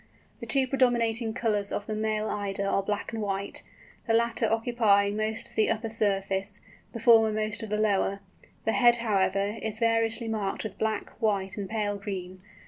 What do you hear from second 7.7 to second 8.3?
lower;